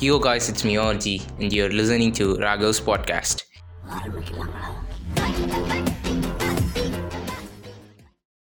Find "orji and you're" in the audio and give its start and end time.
0.76-1.68